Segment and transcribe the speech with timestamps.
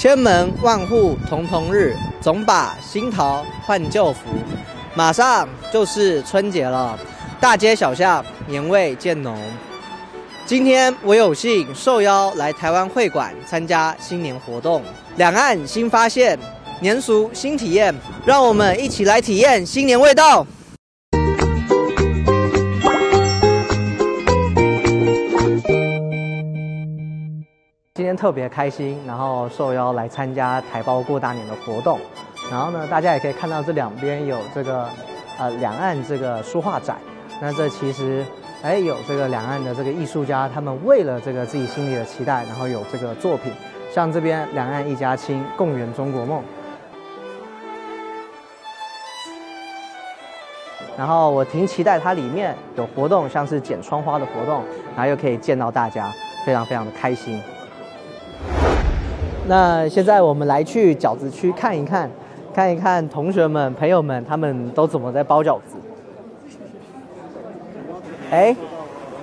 [0.00, 4.20] 千门万户曈曈日，总把新桃换旧符。
[4.94, 6.98] 马上就是春节了，
[7.38, 9.38] 大街小巷年味渐浓。
[10.46, 14.82] 今天我有幸受邀来台湾会馆参加新年活动，
[15.16, 16.38] 两岸新发现，
[16.80, 20.46] 年俗新体验，让我们一起来体验新年味道。
[28.10, 31.96] 天特别开心，然后受邀来参加台胞过大年的活动。
[32.50, 34.88] 然后呢，大家也可以看到这两边有这个
[35.38, 36.96] 呃两岸这个书画展。
[37.40, 38.26] 那这其实
[38.62, 43.52] 哎有这个两岸的这个艺术家，他们为了这个自己心里的期待，然后有这个作品。
[43.94, 46.42] 像这边两岸一家亲，共圆中国梦。
[50.98, 54.64] 然后我挺期待它里面有活动，像是剪窗花的活动，
[54.96, 56.12] 然后又可以见到大家，
[56.44, 57.40] 非常非常的开心。
[59.50, 62.08] 那现在我们来去饺子区看一看，
[62.54, 65.76] 看一看同学们、朋友们他们都怎么在包饺子。
[68.30, 68.54] 哎，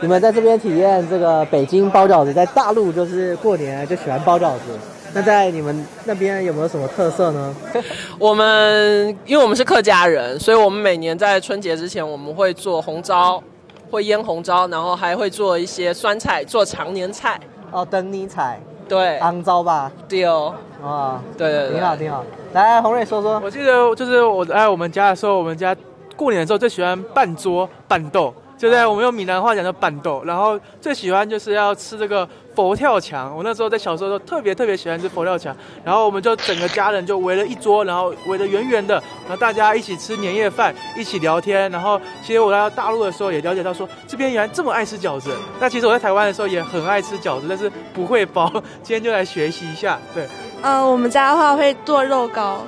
[0.00, 4.78] 你们在这边体验这个北京包饺子，在大陆就是过年就喜欢包饺子。
[5.12, 7.54] 那在你们那边有没有什么特色呢？
[8.18, 13.42] 我们因为我们是客家人，所以我们每年在春节之前，我们会做红糟，
[13.90, 17.38] 会腌红糟，然后还会做一些酸菜，做常年菜。
[17.70, 18.58] 哦，灯泥菜。
[18.88, 19.90] 对，肮糟吧？
[20.08, 20.54] 对哦。
[20.82, 22.24] 啊，对对对，挺好挺好。
[22.52, 23.40] 来，洪瑞说说。
[23.42, 25.74] 我记得就是我在我们家的时候，我们家
[26.14, 28.34] 过年的时候最喜欢拌桌拌豆。
[28.64, 33.30] 就在我们用闽南话讲叫板豆，然后最喜欢就是要吃这个佛跳墙。
[33.36, 35.54] 我那时候在小时候都特别特别喜欢吃佛跳墙，
[35.84, 38.94] 然后我们就整个家人就围了一桌，然后围得圆圆的，
[39.28, 41.70] 然后大家一起吃年夜饭，一起聊天。
[41.70, 45.30] 然后其实我来到大陆的时候也了解到说，这边原来这么爱吃饺子。
[45.60, 48.50] 那其实我在台湾的时候也很爱吃饺子，但是不会包。
[48.82, 49.98] 今天就来学习一下。
[50.14, 50.26] 对，
[50.62, 52.64] 嗯，我们家的话会做肉糕。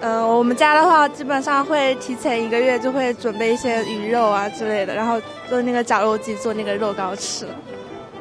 [0.00, 7.46] 嗯，我们家的话基本上会提前一个月就会准备一些鱼肉啊之类的，然后做那个绞肉机做那个肉糕吃。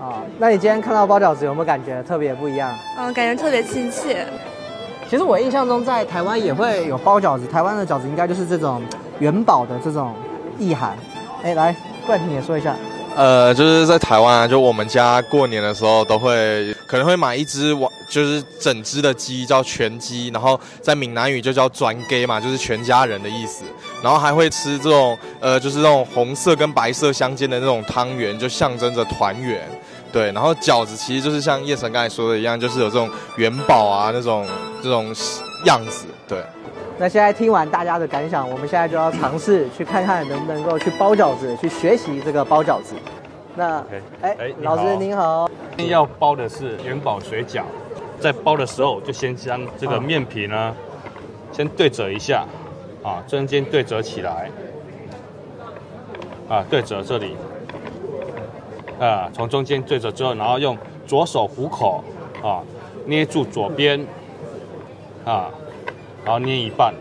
[0.01, 2.75] 啊，那你今天看到包饺子有没有感觉特别不一样？
[2.97, 4.25] 嗯，感觉特别亲切。
[5.09, 8.81] 其实我印象中在台湾也会有包饺子，台湾的饺子应该就是这种
[9.19, 10.13] 元宝的这种
[10.57, 10.97] 意涵。
[11.43, 12.75] 哎，来冠廷也说一下。
[13.17, 23.63] 呃，就是在台湾啊，就我们家过年的时候都会可能会买一只完就是整只的鸡，叫全鸡，然后在闽南语就叫专鸡嘛，就是全家人的意思。
[24.03, 29.67] 然后还会吃这种呃，就是那种红色跟白色相间的那种汤圆，就象征着团圆。
[30.13, 34.47] 对，然后饺子其实就是像叶晨刚才说的一样，就是有这种元宝啊那种
[34.83, 35.07] 这种
[35.65, 36.05] 样子。
[36.27, 36.37] 对。
[36.99, 42.95] 那现在听完大家的感想，我们现在就要尝试去看看能不能够去包饺子，去学习这个包饺子。
[43.55, 43.77] 那
[44.21, 45.47] 哎哎，老师您好，
[45.77, 47.61] 今天要包的是元宝水饺，
[48.19, 50.75] 在包的时候就先将这个面皮呢，
[51.51, 52.45] 先对折一下，
[53.03, 54.49] 啊，中间对折起来，
[56.49, 57.35] 啊，对折这里，
[58.99, 60.75] 啊，从中间对折之后，然后用
[61.05, 62.03] 左手虎口，
[62.43, 62.63] 啊，
[63.05, 64.03] 捏住左边，
[65.23, 65.51] 啊。
[66.27, 66.93] 然后捏一半，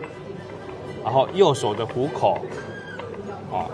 [1.03, 2.39] 然后右手的虎口，
[3.51, 3.67] 啊，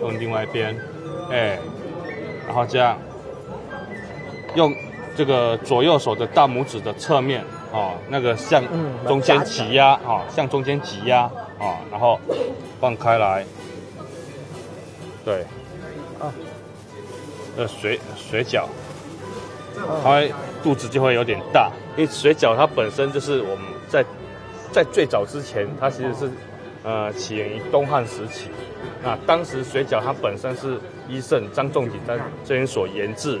[0.00, 0.74] 用另外一边，
[1.30, 1.58] 哎，
[2.46, 2.96] 然后这样，
[4.54, 4.74] 用
[5.14, 8.64] 这个左右手的大拇指的侧面，啊，那个向
[9.06, 11.24] 中间挤压，啊，向中间挤压，
[11.58, 12.18] 啊，然后
[12.80, 13.44] 放开来，
[15.26, 15.42] 对，
[16.18, 16.32] 啊，
[17.58, 18.64] 呃，水水饺，
[20.02, 20.22] 它
[20.62, 23.75] 肚子就会有点大，因为水饺它本身就是我们
[24.76, 24.86] 在。
[24.92, 26.30] 最早之前，它其实是，
[26.82, 28.48] 呃，起源于东汉时期。
[29.02, 33.38] 那当时水饺它本身是医圣张仲景在这边所研制，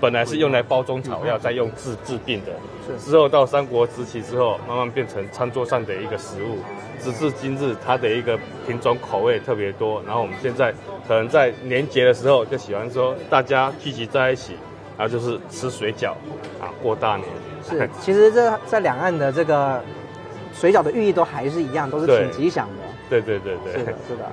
[0.00, 2.52] 本来是用来包中草药，再用治治病的。
[2.98, 6.58] 之后到三国时期之后，慢慢变成餐桌上的一个食物。
[7.02, 10.02] 直至今日，它的一个品种口味特别多。
[10.06, 10.72] 然后我们现在
[11.06, 14.54] 可能在年节的时候，就喜欢说大家聚集在一起，
[14.96, 16.12] 然后就是吃水饺
[16.60, 17.28] 啊，过大年。
[17.68, 19.82] 是，其实这在两岸的这个。
[20.58, 22.74] 水饺的寓意都还是一样，都是挺吉祥的。
[23.08, 24.24] 对对对对，是的，是的。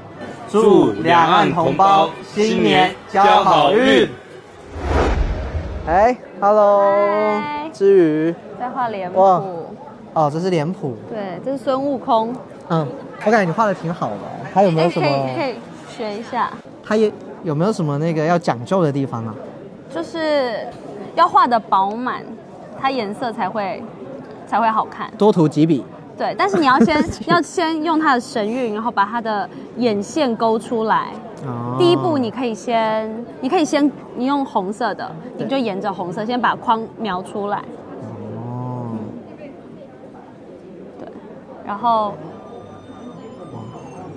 [0.49, 4.09] 祝两岸同胞新年交好运。
[5.87, 7.39] 哎，Hello，
[7.71, 9.21] 之余在画脸谱。
[10.13, 10.95] 哦，这是脸谱。
[11.09, 12.35] 对，这是孙悟空。
[12.69, 12.87] 嗯，
[13.23, 14.17] 我感觉你画的挺好的。
[14.51, 15.07] 还有没有什么？
[15.35, 15.53] 可以
[15.95, 16.51] 学一下。
[16.83, 17.11] 他也
[17.43, 19.35] 有没有什么那个要讲究的地方啊？
[19.93, 20.67] 就是
[21.13, 22.23] 要画的饱满，
[22.81, 23.83] 它颜色才会
[24.47, 25.11] 才会好看。
[25.17, 25.85] 多涂几笔。
[26.17, 31.09] 对，但是你要先 要先用它的神韵，然后把它的眼线勾出来。
[31.45, 31.75] 哦。
[31.77, 37.57] 第一步，你可以先，你可以先，你用红色的，你就沿着红色先把框描出来。
[38.37, 38.97] 哦。
[40.99, 41.07] 对
[41.65, 42.13] 然后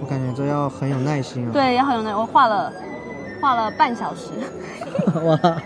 [0.01, 1.51] 我感觉这要很有耐心啊。
[1.53, 2.73] 对，要很有耐，我画了
[3.41, 4.31] 画了半小时。
[5.25, 5.63] 哇！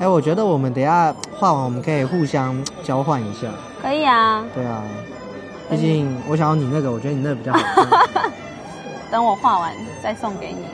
[0.00, 3.48] 哎，我觉得我们等一下画完，我们可以互相交换一下。
[3.80, 4.82] 可以啊，对啊，
[5.70, 8.30] 毕竟我想要你那个，我觉得你那个比较好看。
[9.10, 10.64] 等我画完再送给你。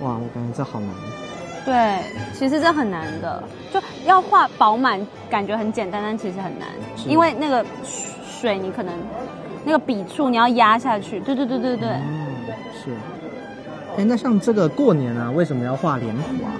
[0.00, 0.90] 哇，我感觉这好难。
[1.64, 2.00] 对，
[2.32, 3.42] 其实这很难的，
[3.72, 6.68] 就要画饱满，感觉很简单，但其实很难，
[7.06, 7.64] 因为那个
[8.24, 8.94] 水你可能
[9.64, 11.20] 那个笔触你要压下去。
[11.20, 12.26] 对对对对对，嗯，
[12.72, 12.96] 是。
[13.96, 16.52] 哎，那像这个过年啊，为什么要画脸谱啊？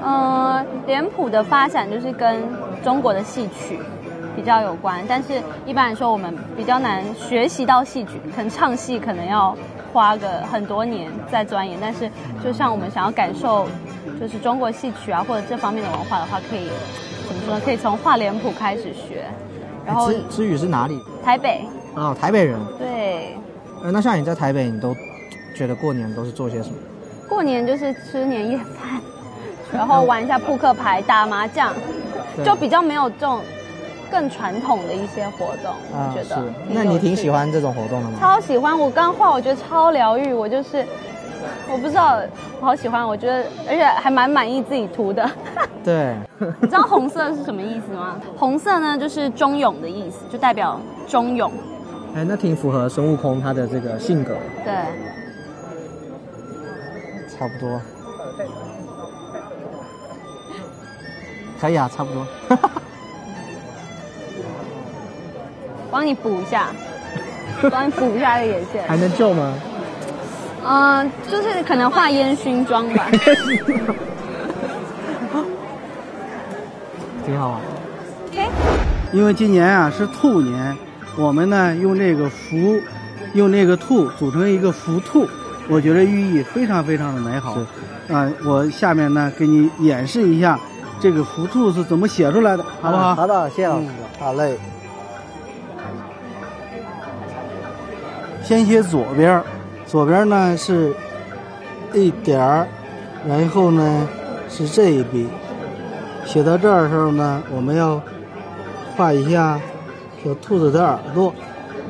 [0.00, 2.42] 呃，脸谱的发展就是跟
[2.84, 3.78] 中国的戏曲
[4.36, 9.56] 比较有关，但是一般来说我们比较难学习到戏曲，可能唱戏可能要
[9.92, 12.08] 花个很多年在钻研，但是
[12.44, 13.66] 就像我们想要感受
[14.20, 16.68] 就是中国戏曲啊或者这方面的文化的话，可以
[17.26, 17.60] 怎么说呢？
[17.64, 19.24] 可以从画脸谱开始学，
[19.84, 21.02] 然后知知宇是哪里？
[21.24, 21.60] 台北
[21.96, 22.56] 哦，台北人。
[22.78, 23.36] 对。
[23.82, 24.94] 呃，那像你在台北，你都
[25.54, 26.76] 觉得过年都是做些什么？
[27.28, 29.00] 过年就是吃年夜饭，
[29.72, 31.72] 然后玩一下扑克牌、打麻将，
[32.44, 33.40] 就比较没有这种
[34.10, 35.72] 更传统的一些活动。
[35.96, 36.52] 啊我觉得是。
[36.70, 38.18] 那你挺喜欢这种活动的吗？
[38.18, 40.32] 超喜欢，我刚画，我觉得超疗愈。
[40.32, 40.84] 我就是，
[41.70, 42.18] 我不知道，
[42.60, 43.06] 我好喜欢。
[43.06, 45.28] 我觉得，而且还蛮满意自己涂的。
[45.84, 46.14] 对。
[46.62, 48.16] 你知道红色是什么意思吗？
[48.36, 51.50] 红色呢，就是忠勇的意思，就代表忠勇。
[52.14, 54.34] 哎，那挺符合孙悟空他的这个性格。
[54.64, 54.72] 对，
[57.38, 57.80] 差不多。
[61.60, 62.26] 可以啊，差不多。
[65.90, 66.68] 帮你补一下，
[67.70, 68.86] 帮你补一下这个眼线。
[68.86, 69.54] 还能救吗？
[70.70, 73.06] 嗯、就是可能画烟熏妆吧。
[77.24, 77.60] 挺好玩。
[79.12, 80.76] 因为今年啊是兔年，
[81.16, 82.78] 我们呢用这个福，
[83.32, 85.26] 用这个兔组成一个福兔，
[85.68, 87.56] 我觉得寓意非常非常的美好。
[88.10, 90.58] 啊、我下面呢给你演示一下
[90.98, 93.08] 这个福兔是怎么写出来的，好不好？
[93.08, 93.86] 啊好的，谢谢老师。
[94.18, 94.58] 好嘞。
[98.42, 99.42] 先写左边，
[99.86, 100.94] 左边呢是
[101.92, 102.66] 一点儿，
[103.26, 104.08] 然后呢
[104.48, 105.28] 是这一笔。
[106.24, 108.00] 写到这儿的时候呢，我们要
[108.96, 109.60] 画一下
[110.24, 111.32] 小兔子的耳朵，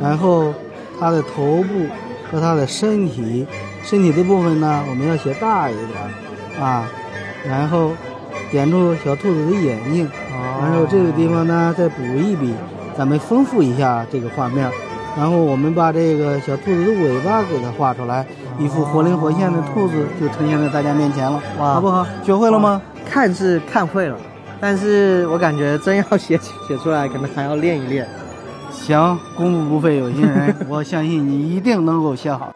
[0.01, 0.53] 然后
[0.99, 1.87] 它的头部
[2.31, 3.47] 和它的身体，
[3.85, 6.89] 身体的部分呢我们要写大一点儿啊，
[7.47, 7.93] 然后
[8.51, 10.09] 点住小兔子的眼睛，
[10.61, 12.53] 然后这个地方呢再补一笔，
[12.97, 14.71] 咱们丰富一下这个画面。
[15.17, 18.25] 然后我们把这个小兔子的尾巴给它画出来，
[18.57, 22.07] 一副活灵活现的兔子就呈现在大家面前了，哇好不好？
[22.23, 22.81] 学会了吗？
[23.05, 24.17] 看是看会了，
[24.61, 28.07] 但是我感觉真要写写 出来，可能还要练一练。
[28.71, 32.53] 行，功夫不费有心人，我相信你一定能够写好。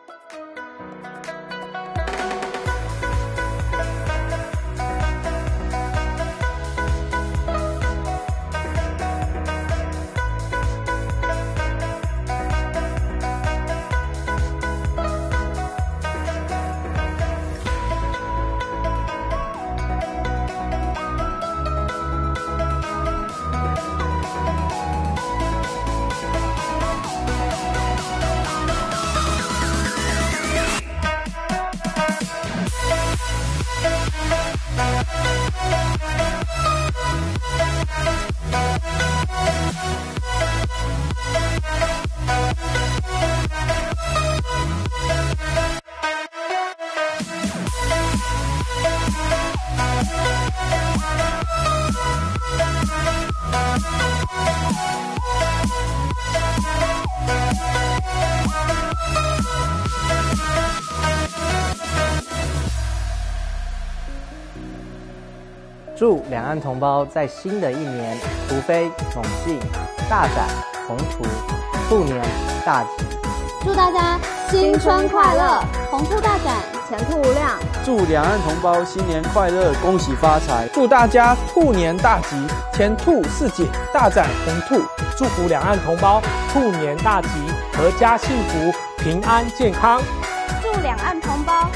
[65.94, 68.16] 祝两岸同胞在新的一年
[68.49, 69.58] 突飞猛进，
[70.08, 70.49] 大展
[70.88, 71.25] 宏图，
[71.88, 72.20] 兔年
[72.64, 73.04] 大吉。
[73.62, 74.18] 祝大家
[74.50, 76.56] 新春快乐，红兔大展，
[76.88, 77.58] 前途无量。
[77.84, 80.66] 祝两岸同胞新年快乐，恭喜发财！
[80.72, 82.37] 祝大家兔年大吉，
[82.72, 84.84] 前兔似锦，大展宏兔。
[85.16, 86.22] 祝福两岸同胞
[86.52, 87.28] 兔年大吉，
[87.75, 90.00] 阖家幸福，平安健康。
[90.62, 91.68] 祝两岸同胞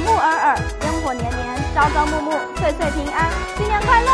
[0.00, 1.40] 木尔尔，烟火年年，
[1.74, 4.10] 朝朝暮暮，岁岁平安，新年快乐！